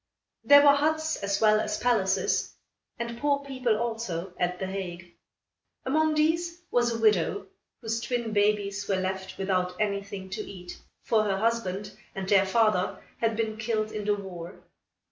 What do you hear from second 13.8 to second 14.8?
in the war.